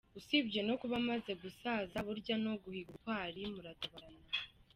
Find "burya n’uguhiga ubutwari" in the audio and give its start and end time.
2.05-3.41